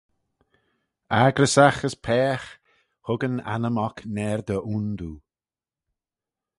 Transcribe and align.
Accryssagh 1.23 1.81
as 1.87 1.95
paagh: 2.05 2.47
hug 3.05 3.21
yn 3.27 3.37
annym 3.53 3.77
oc 3.87 3.97
naardey 4.13 4.61
ayndoo. 4.69 5.17